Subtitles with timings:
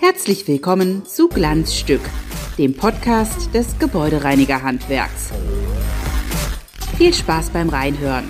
[0.00, 2.00] Herzlich willkommen zu Glanzstück,
[2.56, 5.32] dem Podcast des Gebäudereinigerhandwerks.
[6.96, 8.24] Viel Spaß beim Reinhören.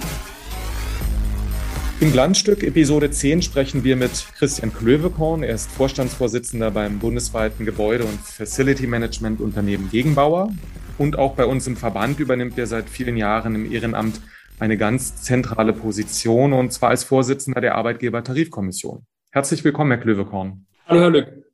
[2.01, 5.45] Im Glanzstück Episode 10 sprechen wir mit Christian Klövekorn.
[5.45, 10.53] Er ist Vorstandsvorsitzender beim bundesweiten Gebäude- und Facility Management Unternehmen Gegenbauer.
[10.99, 14.21] Und auch bei uns im Verband übernimmt er seit vielen Jahren im Ehrenamt
[14.61, 19.06] eine ganz zentrale Position, und zwar als Vorsitzender der Arbeitgebertarifkommission.
[19.30, 20.66] Herzlich willkommen, Herr Klövekorn.
[20.87, 21.45] Hallo, Herr Lück.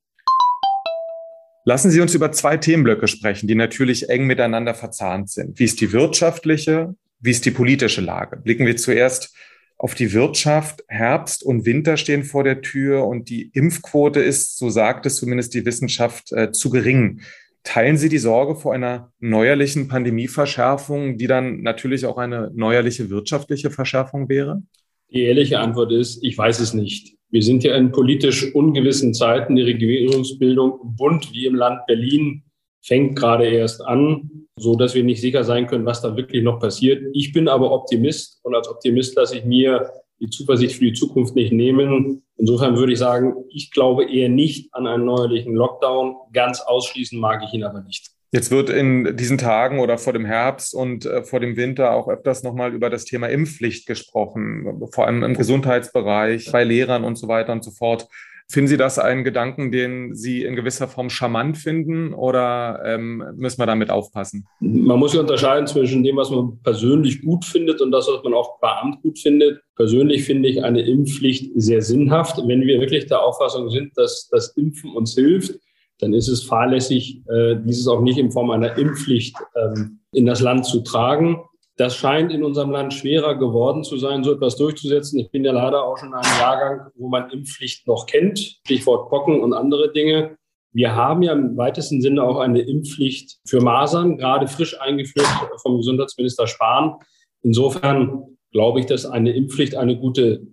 [1.67, 5.59] Lassen Sie uns über zwei Themenblöcke sprechen, die natürlich eng miteinander verzahnt sind.
[5.59, 8.37] Wie ist die wirtschaftliche, wie ist die politische Lage?
[8.37, 9.35] Blicken wir zuerst
[9.79, 10.85] auf die Wirtschaft.
[10.89, 15.55] Herbst und Winter stehen vor der Tür und die Impfquote ist, so sagt es zumindest
[15.55, 17.23] die Wissenschaft, äh, zu gering.
[17.65, 23.71] Teilen Sie die Sorge vor einer neuerlichen Pandemieverschärfung, die dann natürlich auch eine neuerliche wirtschaftliche
[23.71, 24.63] Verschärfung wäre?
[25.11, 27.17] Die ehrliche Antwort ist, ich weiß es nicht.
[27.31, 29.57] Wir sind ja in politisch ungewissen Zeiten.
[29.57, 32.45] Die Regierungsbildung im Bund wie im Land Berlin
[32.85, 36.61] fängt gerade erst an, so dass wir nicht sicher sein können, was da wirklich noch
[36.61, 37.03] passiert.
[37.15, 41.35] Ich bin aber Optimist und als Optimist lasse ich mir die Zuversicht für die Zukunft
[41.35, 42.23] nicht nehmen.
[42.37, 46.17] Insofern würde ich sagen, ich glaube eher nicht an einen neuerlichen Lockdown.
[46.33, 48.11] Ganz ausschließen mag ich ihn aber nicht.
[48.33, 52.09] Jetzt wird in diesen Tagen oder vor dem Herbst und äh, vor dem Winter auch
[52.09, 57.29] öfters nochmal über das Thema Impfpflicht gesprochen, vor allem im Gesundheitsbereich, bei Lehrern und so
[57.29, 58.09] weiter und so fort.
[58.55, 63.59] Finden Sie das einen Gedanken, den Sie in gewisser Form charmant finden oder ähm, müssen
[63.59, 64.47] wir damit aufpassen?
[64.61, 68.33] Man muss ja unterscheiden zwischen dem, was man persönlich gut findet und das, was man
[68.33, 69.61] auch beamt gut findet.
[69.75, 72.39] Persönlich finde ich eine Impfpflicht sehr sinnhaft.
[72.47, 75.59] Wenn wir wirklich der Auffassung sind, dass das Impfen uns hilft,
[75.99, 80.41] dann ist es fahrlässig, äh, dieses auch nicht in Form einer Impfpflicht ähm, in das
[80.41, 81.41] Land zu tragen.
[81.77, 85.19] Das scheint in unserem Land schwerer geworden zu sein, so etwas durchzusetzen.
[85.19, 89.09] Ich bin ja leider auch schon in einem Jahrgang, wo man Impfpflicht noch kennt, Stichwort
[89.11, 90.37] Pocken und andere Dinge.
[90.73, 95.27] Wir haben ja im weitesten Sinne auch eine Impfpflicht für Masern, gerade frisch eingeführt
[95.63, 96.95] vom Gesundheitsminister Spahn.
[97.43, 100.47] Insofern glaube ich, dass eine Impfpflicht eine gute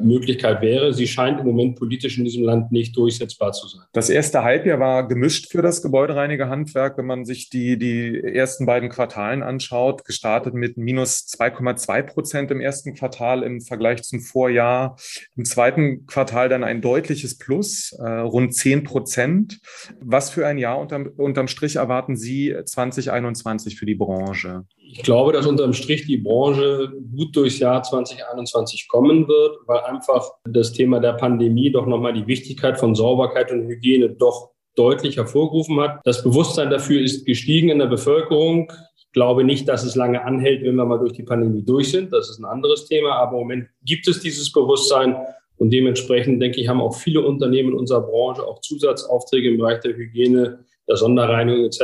[0.00, 0.92] Möglichkeit wäre.
[0.92, 3.82] Sie scheint im Moment politisch in diesem Land nicht durchsetzbar zu sein.
[3.92, 8.88] Das erste Halbjahr war gemischt für das Gebäudereinigerhandwerk, wenn man sich die, die ersten beiden
[8.88, 10.04] Quartalen anschaut.
[10.04, 14.96] Gestartet mit minus 2,2 Prozent im ersten Quartal im Vergleich zum Vorjahr.
[15.36, 19.60] Im zweiten Quartal dann ein deutliches Plus, äh, rund 10 Prozent.
[20.00, 24.64] Was für ein Jahr unterm, unterm Strich erwarten Sie 2021 für die Branche?
[24.90, 30.30] Ich glaube, dass unterm Strich die Branche gut durchs Jahr 2021 kommen wird, weil einfach
[30.44, 35.78] das Thema der Pandemie doch nochmal die Wichtigkeit von Sauberkeit und Hygiene doch deutlich hervorgerufen
[35.80, 36.00] hat.
[36.04, 38.72] Das Bewusstsein dafür ist gestiegen in der Bevölkerung.
[38.96, 42.10] Ich glaube nicht, dass es lange anhält, wenn wir mal durch die Pandemie durch sind.
[42.10, 43.16] Das ist ein anderes Thema.
[43.16, 45.16] Aber im Moment gibt es dieses Bewusstsein.
[45.58, 49.80] Und dementsprechend, denke ich, haben auch viele Unternehmen in unserer Branche auch Zusatzaufträge im Bereich
[49.80, 51.82] der Hygiene der Sonderreinigung etc.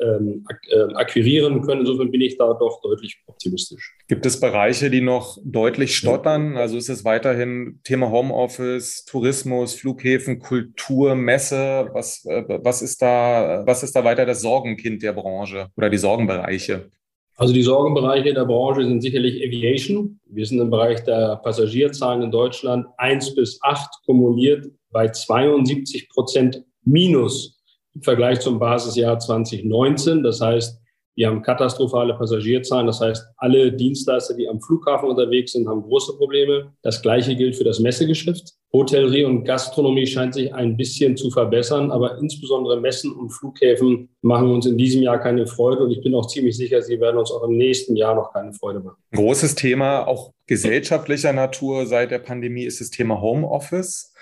[0.00, 1.80] Ähm, äh, akquirieren können.
[1.80, 3.96] Insofern bin ich da doch deutlich optimistisch.
[4.08, 6.56] Gibt es Bereiche, die noch deutlich stottern?
[6.56, 11.88] Also ist es weiterhin Thema Homeoffice, Tourismus, Flughäfen, Kultur, Messe?
[11.92, 15.98] Was, äh, was, ist da, was ist da weiter das Sorgenkind der Branche oder die
[15.98, 16.90] Sorgenbereiche?
[17.38, 20.18] Also die Sorgenbereiche der Branche sind sicherlich Aviation.
[20.24, 26.64] Wir sind im Bereich der Passagierzahlen in Deutschland eins bis acht kumuliert bei 72 Prozent
[26.84, 27.55] minus
[27.96, 30.22] im Vergleich zum Basisjahr 2019.
[30.22, 30.78] Das heißt,
[31.16, 32.86] wir haben katastrophale Passagierzahlen.
[32.86, 36.74] Das heißt, alle Dienstleister, die am Flughafen unterwegs sind, haben große Probleme.
[36.82, 38.52] Das Gleiche gilt für das Messegeschäft.
[38.70, 44.50] Hotellerie und Gastronomie scheint sich ein bisschen zu verbessern, aber insbesondere Messen und Flughäfen machen
[44.50, 47.30] uns in diesem Jahr keine Freude und ich bin auch ziemlich sicher, sie werden uns
[47.30, 48.98] auch im nächsten Jahr noch keine Freude machen.
[49.14, 54.12] Großes Thema, auch gesellschaftlicher Natur seit der Pandemie ist das Thema Homeoffice.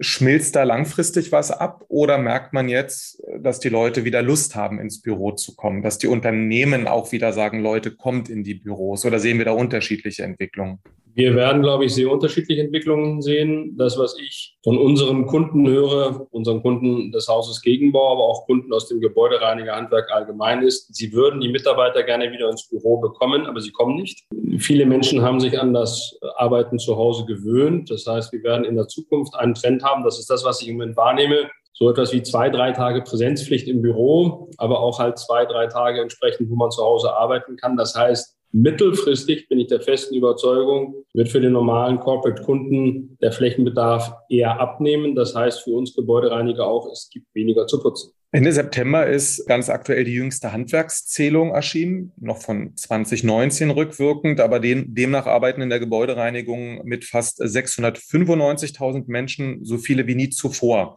[0.00, 4.78] Schmilzt da langfristig was ab oder merkt man jetzt, dass die Leute wieder Lust haben,
[4.78, 9.04] ins Büro zu kommen, dass die Unternehmen auch wieder sagen, Leute, kommt in die Büros
[9.04, 10.78] oder sehen wir da unterschiedliche Entwicklungen?
[11.18, 13.74] Wir werden, glaube ich, sehr unterschiedliche Entwicklungen sehen.
[13.76, 18.72] Das, was ich von unseren Kunden höre, unseren Kunden des Hauses Gegenbau, aber auch Kunden
[18.72, 23.60] aus dem Gebäudereinigerhandwerk allgemein ist, sie würden die Mitarbeiter gerne wieder ins Büro bekommen, aber
[23.60, 24.26] sie kommen nicht.
[24.58, 27.90] Viele Menschen haben sich an das Arbeiten zu Hause gewöhnt.
[27.90, 30.04] Das heißt, wir werden in der Zukunft einen Trend haben.
[30.04, 33.68] Das ist das, was ich im Moment wahrnehme so etwas wie zwei, drei Tage Präsenzpflicht
[33.68, 37.76] im Büro, aber auch halt zwei, drei Tage entsprechend, wo man zu Hause arbeiten kann.
[37.76, 44.12] Das heißt, Mittelfristig bin ich der festen Überzeugung, wird für den normalen Corporate-Kunden der Flächenbedarf
[44.30, 45.14] eher abnehmen.
[45.14, 48.12] Das heißt für uns Gebäudereiniger auch, es gibt weniger zu putzen.
[48.30, 54.94] Ende September ist ganz aktuell die jüngste Handwerkszählung erschienen, noch von 2019 rückwirkend, aber den,
[54.94, 60.96] demnach arbeiten in der Gebäudereinigung mit fast 695.000 Menschen so viele wie nie zuvor.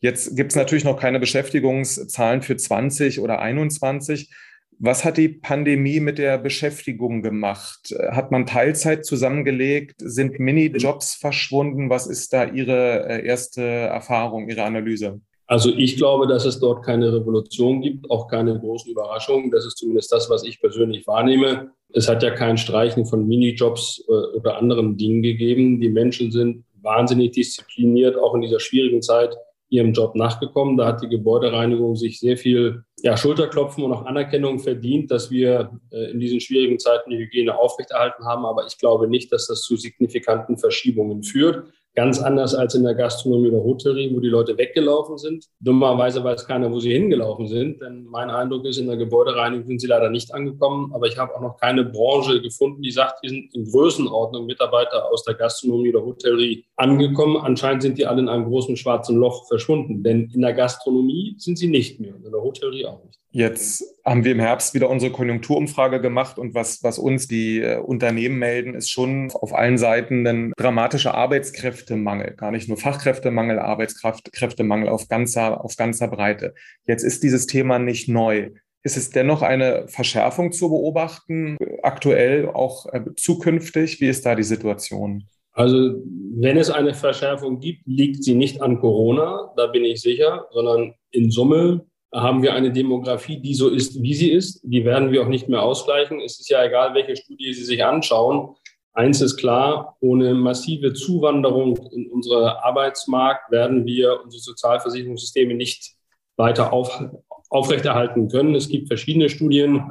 [0.00, 4.30] Jetzt gibt es natürlich noch keine Beschäftigungszahlen für 20 oder 21.
[4.78, 7.94] Was hat die Pandemie mit der Beschäftigung gemacht?
[8.10, 9.96] Hat man Teilzeit zusammengelegt?
[9.98, 11.90] Sind Minijobs verschwunden?
[11.90, 15.20] Was ist da Ihre äh, erste Erfahrung, Ihre Analyse?
[15.46, 19.50] Also ich glaube, dass es dort keine Revolution gibt, auch keine großen Überraschungen.
[19.50, 21.70] Das ist zumindest das, was ich persönlich wahrnehme.
[21.92, 25.80] Es hat ja kein Streichen von Minijobs äh, oder anderen Dingen gegeben.
[25.80, 29.36] Die Menschen sind wahnsinnig diszipliniert, auch in dieser schwierigen Zeit
[29.68, 30.76] ihrem Job nachgekommen.
[30.76, 35.78] Da hat die Gebäudereinigung sich sehr viel ja, Schulterklopfen und auch Anerkennung verdient, dass wir
[35.92, 38.46] äh, in diesen schwierigen Zeiten die Hygiene aufrechterhalten haben.
[38.46, 41.70] Aber ich glaube nicht, dass das zu signifikanten Verschiebungen führt.
[41.96, 45.46] Ganz anders als in der Gastronomie oder Hotellerie, wo die Leute weggelaufen sind.
[45.60, 47.80] Dummerweise weiß keiner, wo sie hingelaufen sind.
[47.80, 50.92] Denn mein Eindruck ist, in der Gebäudereinigung sind sie leider nicht angekommen.
[50.92, 55.08] Aber ich habe auch noch keine Branche gefunden, die sagt, wir sind in Größenordnung Mitarbeiter
[55.08, 57.36] aus der Gastronomie oder Hotellerie angekommen.
[57.36, 60.02] Anscheinend sind die alle in einem großen schwarzen Loch verschwunden.
[60.02, 63.20] Denn in der Gastronomie sind sie nicht mehr und in der Hotellerie auch nicht.
[63.36, 67.78] Jetzt haben wir im Herbst wieder unsere Konjunkturumfrage gemacht und was, was uns die äh,
[67.78, 72.34] Unternehmen melden, ist schon auf allen Seiten ein dramatischer Arbeitskräftemangel.
[72.36, 76.54] Gar nicht nur Fachkräftemangel, Arbeitskräftemangel auf ganzer, auf ganzer Breite.
[76.86, 78.50] Jetzt ist dieses Thema nicht neu.
[78.84, 84.00] Ist es dennoch eine Verschärfung zu beobachten, aktuell auch äh, zukünftig?
[84.00, 85.24] Wie ist da die Situation?
[85.50, 85.94] Also
[86.36, 90.94] wenn es eine Verschärfung gibt, liegt sie nicht an Corona, da bin ich sicher, sondern
[91.10, 94.60] in Summe haben wir eine Demografie, die so ist, wie sie ist.
[94.62, 96.20] Die werden wir auch nicht mehr ausgleichen.
[96.20, 98.54] Es ist ja egal, welche Studie Sie sich anschauen.
[98.92, 105.94] Eins ist klar, ohne massive Zuwanderung in unseren Arbeitsmarkt werden wir unsere Sozialversicherungssysteme nicht
[106.36, 107.02] weiter auf,
[107.50, 108.54] aufrechterhalten können.
[108.54, 109.82] Es gibt verschiedene Studien,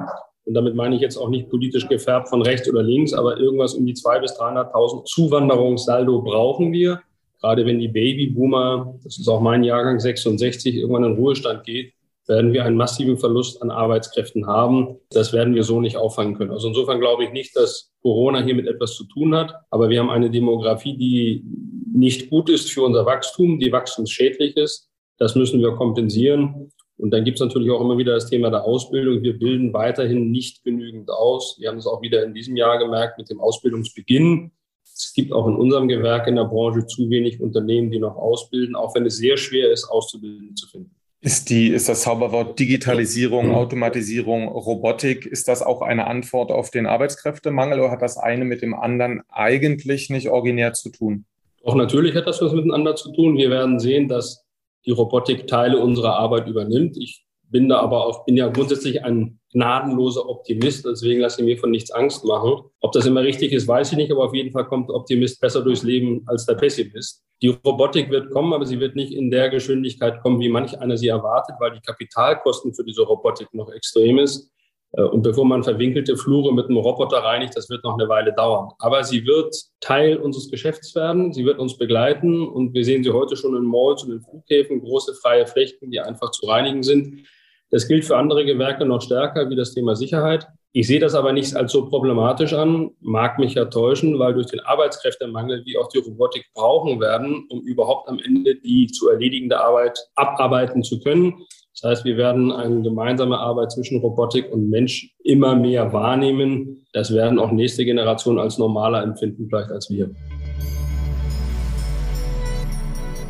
[0.46, 3.74] und damit meine ich jetzt auch nicht politisch gefärbt von rechts oder links, aber irgendwas
[3.74, 7.00] um die 200.000 bis 300.000 Zuwanderungssaldo brauchen wir.
[7.40, 11.93] Gerade wenn die Babyboomer, das ist auch mein Jahrgang 66, irgendwann in Ruhestand geht,
[12.26, 14.96] werden wir einen massiven Verlust an Arbeitskräften haben.
[15.10, 16.50] Das werden wir so nicht auffangen können.
[16.50, 19.54] Also insofern glaube ich nicht, dass Corona hier mit etwas zu tun hat.
[19.70, 21.44] Aber wir haben eine Demografie, die
[21.92, 24.88] nicht gut ist für unser Wachstum, die wachstumsschädlich ist.
[25.18, 26.72] Das müssen wir kompensieren.
[26.96, 29.22] Und dann gibt es natürlich auch immer wieder das Thema der Ausbildung.
[29.22, 31.56] Wir bilden weiterhin nicht genügend aus.
[31.58, 34.52] Wir haben es auch wieder in diesem Jahr gemerkt mit dem Ausbildungsbeginn.
[34.82, 38.76] Es gibt auch in unserem Gewerk in der Branche zu wenig Unternehmen, die noch ausbilden,
[38.76, 40.94] auch wenn es sehr schwer ist, Auszubildende zu finden.
[41.24, 46.84] Ist, die, ist das Zauberwort Digitalisierung, Automatisierung, Robotik, ist das auch eine Antwort auf den
[46.84, 51.24] Arbeitskräftemangel oder hat das eine mit dem anderen eigentlich nicht originär zu tun?
[51.64, 53.38] Auch natürlich hat das was miteinander zu tun.
[53.38, 54.44] Wir werden sehen, dass
[54.84, 56.98] die Robotik Teile unserer Arbeit übernimmt.
[56.98, 61.58] Ich bin da aber auch, bin ja grundsätzlich ein gnadenloser Optimist, deswegen lasse ich mir
[61.58, 62.64] von nichts Angst machen.
[62.80, 65.40] Ob das immer richtig ist, weiß ich nicht, aber auf jeden Fall kommt der Optimist
[65.40, 67.22] besser durchs Leben als der Pessimist.
[67.42, 70.96] Die Robotik wird kommen, aber sie wird nicht in der Geschwindigkeit kommen, wie manch einer
[70.96, 74.50] sie erwartet, weil die Kapitalkosten für diese Robotik noch extrem ist.
[74.96, 78.32] Äh, und bevor man verwinkelte Flure mit einem Roboter reinigt, das wird noch eine Weile
[78.32, 78.70] dauern.
[78.78, 81.32] Aber sie wird Teil unseres Geschäfts werden.
[81.32, 82.46] Sie wird uns begleiten.
[82.46, 86.00] Und wir sehen sie heute schon in Malls und in Flughäfen, große freie Flächen, die
[86.00, 87.26] einfach zu reinigen sind.
[87.74, 90.46] Das gilt für andere Gewerke noch stärker, wie das Thema Sicherheit.
[90.70, 94.46] Ich sehe das aber nicht als so problematisch an, mag mich ja täuschen, weil durch
[94.46, 99.60] den Arbeitskräftemangel wir auch die Robotik brauchen werden, um überhaupt am Ende die zu erledigende
[99.60, 101.34] Arbeit abarbeiten zu können.
[101.72, 106.86] Das heißt, wir werden eine gemeinsame Arbeit zwischen Robotik und Mensch immer mehr wahrnehmen.
[106.92, 110.14] Das werden auch nächste Generationen als normaler empfinden, vielleicht als wir.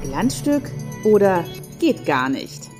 [0.02, 0.70] Glanzstück
[1.06, 1.46] oder
[1.80, 2.74] geht gar nicht?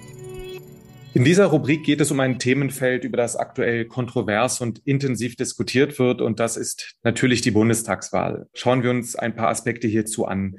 [1.15, 6.01] In dieser Rubrik geht es um ein Themenfeld, über das aktuell kontrovers und intensiv diskutiert
[6.01, 6.21] wird.
[6.21, 8.49] Und das ist natürlich die Bundestagswahl.
[8.53, 10.57] Schauen wir uns ein paar Aspekte hierzu an.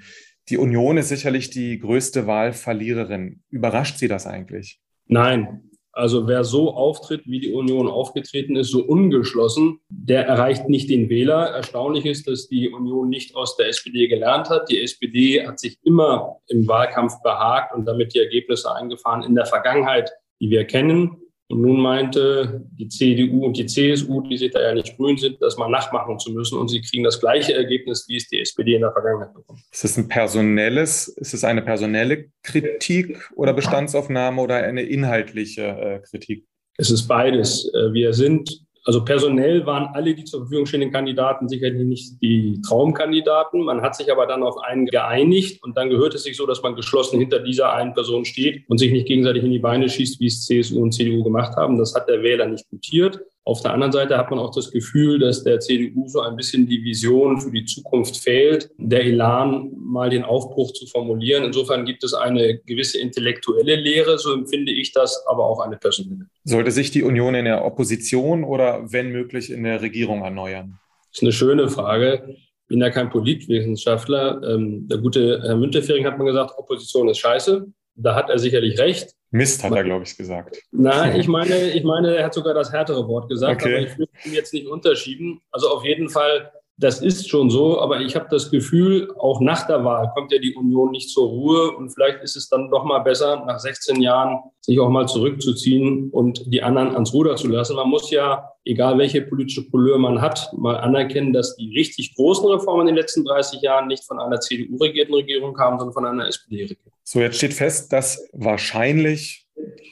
[0.47, 3.41] Die Union ist sicherlich die größte Wahlverliererin.
[3.49, 4.79] Überrascht Sie das eigentlich?
[5.07, 5.69] Nein.
[5.91, 11.09] Also wer so auftritt, wie die Union aufgetreten ist, so ungeschlossen, der erreicht nicht den
[11.09, 11.47] Wähler.
[11.47, 14.69] Erstaunlich ist, dass die Union nicht aus der SPD gelernt hat.
[14.69, 19.23] Die SPD hat sich immer im Wahlkampf behagt und damit die Ergebnisse eingefahren.
[19.23, 21.17] In der Vergangenheit die wir kennen.
[21.47, 25.39] Und nun meinte die CDU und die CSU, die sich da ja nicht grün sind,
[25.41, 26.57] das mal nachmachen zu müssen.
[26.57, 29.61] Und sie kriegen das gleiche Ergebnis, wie es die SPD in der Vergangenheit bekommen.
[29.71, 35.99] Ist es ein personelles, ist es eine personelle Kritik oder Bestandsaufnahme oder eine inhaltliche äh,
[35.99, 36.47] Kritik?
[36.77, 37.71] Es ist beides.
[37.75, 42.61] Äh, wir sind Also personell waren alle die zur Verfügung stehenden Kandidaten sicherlich nicht die
[42.61, 43.63] Traumkandidaten.
[43.63, 46.61] Man hat sich aber dann auf einen geeinigt und dann gehört es sich so, dass
[46.61, 50.19] man geschlossen hinter dieser einen Person steht und sich nicht gegenseitig in die Beine schießt,
[50.19, 51.79] wie es CSU und CDU gemacht haben.
[51.79, 53.21] Das hat der Wähler nicht gutiert.
[53.47, 56.65] Auf der anderen Seite hat man auch das Gefühl, dass der CDU so ein bisschen
[56.65, 61.43] die Vision für die Zukunft fehlt, der Elan mal den Aufbruch zu formulieren.
[61.43, 66.25] Insofern gibt es eine gewisse intellektuelle Lehre, so empfinde ich das, aber auch eine personelle.
[66.43, 70.79] Sollte sich die Union in der Opposition oder wenn möglich in der Regierung erneuern?
[71.11, 72.23] Das ist eine schöne Frage.
[72.27, 74.41] Ich bin ja kein Politwissenschaftler.
[74.43, 77.67] Ähm, der gute Herr Müntefering hat mal gesagt, Opposition ist scheiße.
[77.93, 79.13] Da hat er sicherlich recht.
[79.35, 80.63] Mist hat er, glaube ich, gesagt.
[80.71, 83.75] Nein, ich meine, ich meine, er hat sogar das härtere Wort gesagt, okay.
[83.75, 85.41] aber ich will ihm jetzt nicht unterschieben.
[85.51, 89.65] Also auf jeden Fall das ist schon so, aber ich habe das Gefühl, auch nach
[89.65, 92.83] der Wahl kommt ja die Union nicht zur Ruhe und vielleicht ist es dann doch
[92.83, 97.47] mal besser, nach 16 Jahren sich auch mal zurückzuziehen und die anderen ans Ruder zu
[97.47, 97.77] lassen.
[97.77, 102.45] Man muss ja, egal welche politische Couleur man hat, mal anerkennen, dass die richtig großen
[102.49, 106.27] Reformen in den letzten 30 Jahren nicht von einer CDU-regierten Regierung kamen, sondern von einer
[106.27, 106.91] SPD-Regierung.
[107.03, 109.47] So, jetzt steht fest, dass wahrscheinlich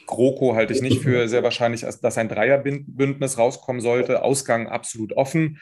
[0.06, 4.22] GroKo halte ich nicht für sehr wahrscheinlich, dass ein Dreierbündnis rauskommen sollte.
[4.22, 5.58] Ausgang absolut offen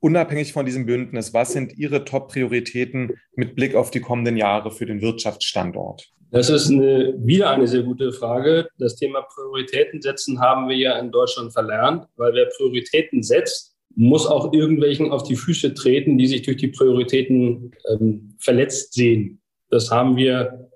[0.00, 4.86] unabhängig von diesem Bündnis, was sind Ihre Top-Prioritäten mit Blick auf die kommenden Jahre für
[4.86, 6.10] den Wirtschaftsstandort?
[6.30, 8.68] Das ist eine, wieder eine sehr gute Frage.
[8.78, 14.26] Das Thema Prioritäten setzen haben wir ja in Deutschland verlernt, weil wer Prioritäten setzt, muss
[14.26, 19.40] auch irgendwelchen auf die Füße treten, die sich durch die Prioritäten ähm, verletzt sehen.
[19.70, 20.70] Das haben wir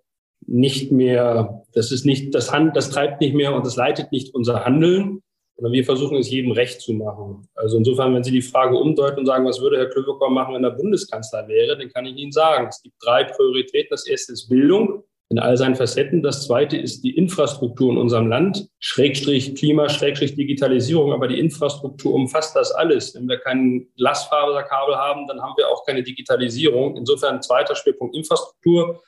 [0.46, 4.34] nicht mehr, das ist nicht, das, Hand, das treibt nicht mehr und das leitet nicht
[4.34, 5.22] unser Handeln
[5.62, 7.46] sondern wir versuchen es jedem recht zu machen.
[7.54, 10.64] Also insofern, wenn Sie die Frage umdeuten und sagen, was würde Herr Klöverkow machen, wenn
[10.64, 13.90] er Bundeskanzler wäre, dann kann ich Ihnen sagen, es gibt drei Prioritäten.
[13.90, 16.20] Das erste ist Bildung in all seinen Facetten.
[16.20, 21.12] Das zweite ist die Infrastruktur in unserem Land, Schrägstrich Klima, Schrägstrich Digitalisierung.
[21.12, 23.14] Aber die Infrastruktur umfasst das alles.
[23.14, 26.96] Wenn wir kein Glasfaserkabel haben, dann haben wir auch keine Digitalisierung.
[26.96, 29.00] Insofern zweiter Schwerpunkt Infrastruktur.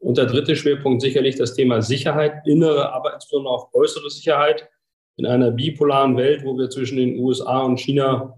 [0.00, 4.68] Und der dritte Schwerpunkt sicherlich das Thema Sicherheit, innere, aber insbesondere auch äußere Sicherheit
[5.16, 8.34] in einer bipolaren Welt, wo wir zwischen den USA und China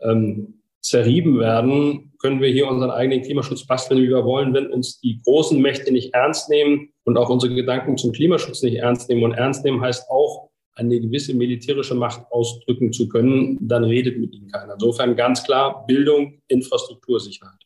[0.00, 5.00] ähm, zerrieben werden, können wir hier unseren eigenen Klimaschutz basteln, wie wir wollen, wenn uns
[5.00, 9.24] die großen Mächte nicht ernst nehmen und auch unsere Gedanken zum Klimaschutz nicht ernst nehmen.
[9.24, 14.34] Und ernst nehmen heißt auch, eine gewisse militärische Macht ausdrücken zu können, dann redet mit
[14.34, 14.74] ihnen keiner.
[14.74, 17.65] Insofern ganz klar Bildung, Infrastruktur, Sicherheit.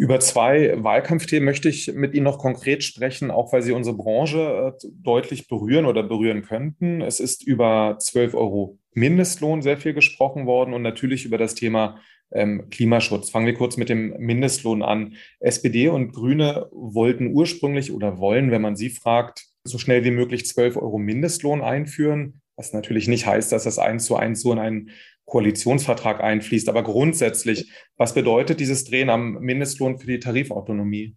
[0.00, 4.72] Über zwei Wahlkampfthemen möchte ich mit Ihnen noch konkret sprechen, auch weil sie unsere Branche
[4.74, 7.02] äh, deutlich berühren oder berühren könnten.
[7.02, 12.00] Es ist über 12 Euro Mindestlohn sehr viel gesprochen worden und natürlich über das Thema
[12.32, 13.28] ähm, Klimaschutz.
[13.28, 15.16] Fangen wir kurz mit dem Mindestlohn an.
[15.38, 20.46] SPD und Grüne wollten ursprünglich oder wollen, wenn man sie fragt, so schnell wie möglich
[20.46, 24.60] 12 Euro Mindestlohn einführen, was natürlich nicht heißt, dass das eins zu eins so in
[24.60, 24.90] einen
[25.30, 26.68] Koalitionsvertrag einfließt.
[26.68, 31.16] Aber grundsätzlich, was bedeutet dieses Drehen am Mindestlohn für die Tarifautonomie?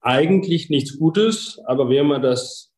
[0.00, 2.72] Eigentlich nichts Gutes, aber wir haben das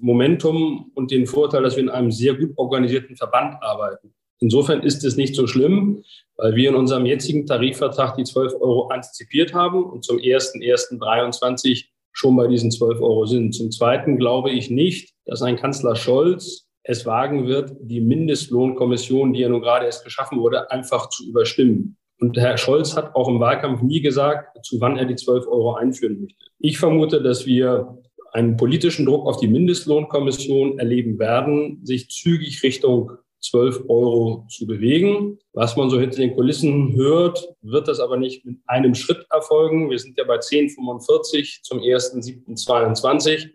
[0.00, 4.14] Momentum und den Vorteil, dass wir in einem sehr gut organisierten Verband arbeiten.
[4.38, 6.02] Insofern ist es nicht so schlimm,
[6.36, 12.36] weil wir in unserem jetzigen Tarifvertrag die 12 Euro antizipiert haben und zum 1.1.23 schon
[12.36, 13.54] bei diesen 12 Euro sind.
[13.54, 19.40] Zum Zweiten glaube ich nicht, dass ein Kanzler Scholz es wagen wird, die Mindestlohnkommission, die
[19.40, 21.96] ja nun gerade erst geschaffen wurde, einfach zu überstimmen.
[22.18, 25.74] Und Herr Scholz hat auch im Wahlkampf nie gesagt, zu wann er die 12 Euro
[25.74, 26.44] einführen möchte.
[26.58, 27.96] Ich vermute, dass wir
[28.32, 35.38] einen politischen Druck auf die Mindestlohnkommission erleben werden, sich zügig Richtung 12 Euro zu bewegen.
[35.52, 39.90] Was man so hinter den Kulissen hört, wird das aber nicht mit einem Schritt erfolgen.
[39.90, 43.48] Wir sind ja bei 10,45 zum 1.7.22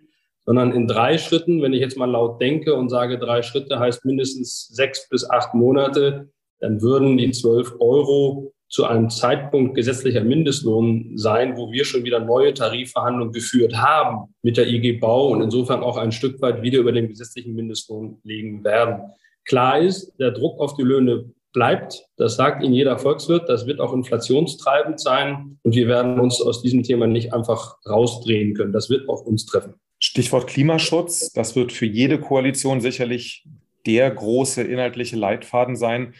[0.45, 1.61] sondern in drei Schritten.
[1.61, 5.53] Wenn ich jetzt mal laut denke und sage, drei Schritte heißt mindestens sechs bis acht
[5.53, 12.03] Monate, dann würden die zwölf Euro zu einem Zeitpunkt gesetzlicher Mindestlohn sein, wo wir schon
[12.03, 16.61] wieder neue Tarifverhandlungen geführt haben mit der IG Bau und insofern auch ein Stück weit
[16.61, 19.11] wieder über den gesetzlichen Mindestlohn liegen werden.
[19.45, 22.05] Klar ist, der Druck auf die Löhne bleibt.
[22.17, 23.47] Das sagt Ihnen jeder Volkswirt.
[23.47, 25.57] Das wird auch inflationstreibend sein.
[25.63, 28.73] Und wir werden uns aus diesem Thema nicht einfach rausdrehen können.
[28.73, 29.75] Das wird auch uns treffen.
[30.15, 33.45] Stichwort Klimaschutz, das wird für jede Koalition sicherlich
[33.85, 36.13] der große inhaltliche Leitfaden sein.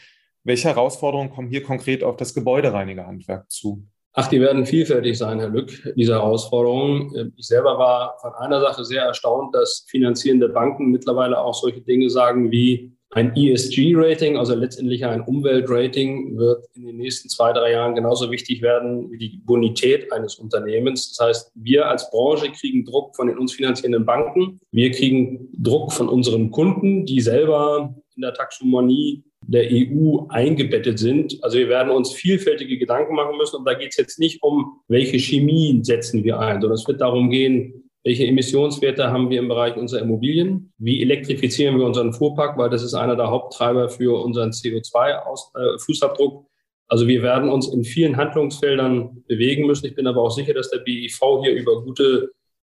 [0.43, 3.87] Welche Herausforderungen kommen hier konkret auf das Gebäudereinigerhandwerk zu?
[4.11, 7.33] Ach, die werden vielfältig sein, Herr Lück, diese Herausforderungen.
[7.37, 12.09] Ich selber war von einer Sache sehr erstaunt, dass finanzierende Banken mittlerweile auch solche Dinge
[12.09, 17.95] sagen wie, ein ESG-Rating, also letztendlich ein Umweltrating, wird in den nächsten zwei, drei Jahren
[17.95, 21.15] genauso wichtig werden wie die Bonität eines Unternehmens.
[21.15, 24.59] Das heißt, wir als Branche kriegen Druck von den uns finanzierenden Banken.
[24.71, 31.41] Wir kriegen Druck von unseren Kunden, die selber in der Taxonomie der EU eingebettet sind.
[31.41, 33.55] Also wir werden uns vielfältige Gedanken machen müssen.
[33.55, 36.99] Und da geht es jetzt nicht um, welche Chemie setzen wir ein, sondern es wird
[36.99, 40.71] darum gehen, welche Emissionswerte haben wir im Bereich unserer Immobilien?
[40.77, 42.55] Wie elektrifizieren wir unseren Fuhrpark?
[42.55, 46.43] Weil das ist einer der Haupttreiber für unseren CO2-Fußabdruck.
[46.43, 46.47] Äh,
[46.87, 49.87] also wir werden uns in vielen Handlungsfeldern bewegen müssen.
[49.87, 52.29] Ich bin aber auch sicher, dass der BIV hier über gute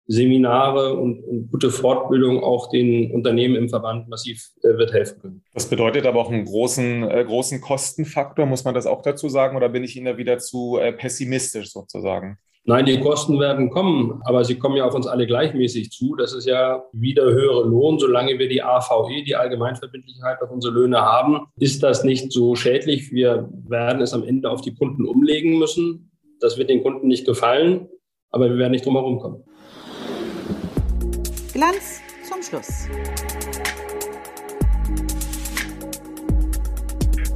[0.07, 5.45] Seminare und, und, gute Fortbildung auch den Unternehmen im Verband massiv äh, wird helfen können.
[5.55, 9.57] Das bedeutet aber auch einen großen, äh, großen Kostenfaktor, muss man das auch dazu sagen,
[9.57, 12.37] oder bin ich Ihnen da wieder zu äh, pessimistisch sozusagen?
[12.65, 16.15] Nein, die Kosten werden kommen, aber sie kommen ja auf uns alle gleichmäßig zu.
[16.15, 17.99] Das ist ja wieder höhere Lohn.
[17.99, 23.11] Solange wir die AVE, die Allgemeinverbindlichkeit, auf unsere Löhne haben, ist das nicht so schädlich.
[23.11, 26.13] Wir werden es am Ende auf die Kunden umlegen müssen.
[26.39, 27.89] Das wird den Kunden nicht gefallen,
[28.31, 29.43] aber wir werden nicht drum herum kommen.
[31.53, 32.87] Glanz zum Schluss.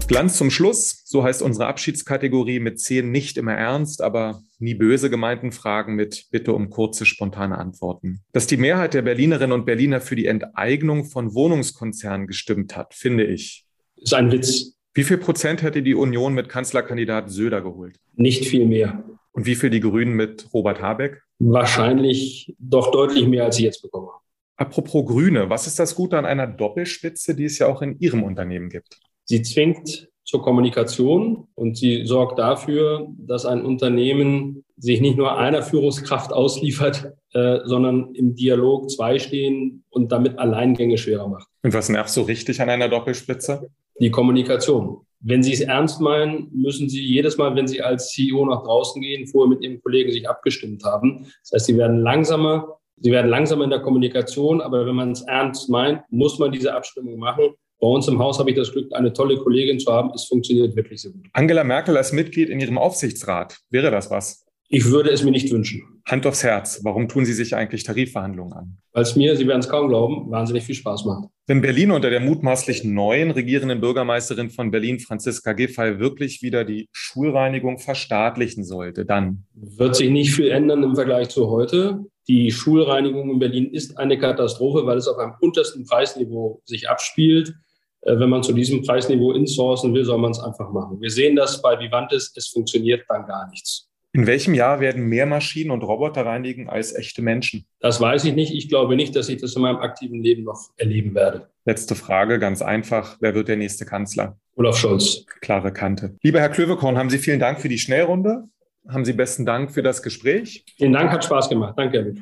[0.09, 5.11] Glanz zum Schluss, so heißt unsere Abschiedskategorie mit zehn nicht immer ernst, aber nie böse
[5.11, 8.21] gemeinten Fragen mit Bitte um kurze, spontane Antworten.
[8.33, 13.25] Dass die Mehrheit der Berlinerinnen und Berliner für die Enteignung von Wohnungskonzernen gestimmt hat, finde
[13.25, 13.65] ich.
[13.97, 14.77] Ist ein Witz.
[14.95, 17.97] Wie viel Prozent hätte die Union mit Kanzlerkandidat Söder geholt?
[18.15, 19.05] Nicht viel mehr.
[19.33, 21.21] Und wie viel die Grünen mit Robert Habeck?
[21.41, 24.25] Wahrscheinlich doch deutlich mehr, als sie jetzt bekommen haben.
[24.57, 28.23] Apropos Grüne, was ist das Gute an einer Doppelspitze, die es ja auch in Ihrem
[28.23, 29.01] Unternehmen gibt?
[29.26, 35.62] Sie zwingt zur Kommunikation und sie sorgt dafür, dass ein Unternehmen sich nicht nur einer
[35.62, 41.49] Führungskraft ausliefert, äh, sondern im Dialog zwei stehen und damit Alleingänge schwerer macht.
[41.62, 43.68] Und was nervt so richtig an einer Doppelspitze?
[43.99, 44.99] Die Kommunikation.
[45.21, 49.00] Wenn Sie es ernst meinen, müssen Sie jedes Mal, wenn Sie als CEO nach draußen
[49.00, 51.26] gehen, vorher mit Ihrem Kollegen sich abgestimmt haben.
[51.42, 55.23] Das heißt, Sie werden langsamer, Sie werden langsamer in der Kommunikation, aber wenn man es
[55.23, 57.54] ernst meint, muss man diese Abstimmung machen.
[57.78, 60.11] Bei uns im Haus habe ich das Glück, eine tolle Kollegin zu haben.
[60.14, 61.26] Es funktioniert wirklich sehr gut.
[61.33, 64.47] Angela Merkel als Mitglied in Ihrem Aufsichtsrat, wäre das was?
[64.68, 65.83] Ich würde es mir nicht wünschen.
[66.06, 68.78] Hand aufs Herz, warum tun Sie sich eigentlich Tarifverhandlungen an?
[68.92, 71.28] Weil es mir, Sie werden es kaum glauben, wahnsinnig viel Spaß macht.
[71.47, 76.88] Wenn Berlin unter der mutmaßlich neuen regierenden Bürgermeisterin von Berlin, Franziska Giffey, wirklich wieder die
[76.92, 82.04] Schulreinigung verstaatlichen sollte, dann wird sich nicht viel ändern im Vergleich zu heute.
[82.26, 87.54] Die Schulreinigung in Berlin ist eine Katastrophe, weil es auf einem untersten Preisniveau sich abspielt.
[88.02, 91.00] Äh, wenn man zu diesem Preisniveau insourcen will, soll man es einfach machen.
[91.00, 93.89] Wir sehen das bei Vivantes, es funktioniert dann gar nichts.
[94.13, 97.67] In welchem Jahr werden mehr Maschinen und Roboter reinigen als echte Menschen?
[97.80, 98.54] Das weiß ich nicht.
[98.54, 101.50] Ich glaube nicht, dass ich das in meinem aktiven Leben noch erleben werde.
[101.67, 103.19] Letzte Frage, ganz einfach.
[103.21, 104.39] Wer wird der nächste Kanzler?
[104.54, 105.26] Olaf Scholz.
[105.43, 106.17] Klare Kante.
[106.23, 108.45] Lieber Herr Klövekorn, haben Sie vielen Dank für die Schnellrunde.
[108.89, 110.65] Haben Sie besten Dank für das Gespräch.
[110.78, 111.75] Vielen Dank, hat Spaß gemacht.
[111.76, 112.15] Danke, Herr.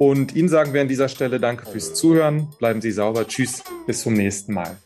[0.00, 2.48] Und Ihnen sagen wir an dieser Stelle Danke fürs Zuhören.
[2.58, 3.28] Bleiben Sie sauber.
[3.28, 3.62] Tschüss.
[3.86, 4.78] Bis zum nächsten Mal.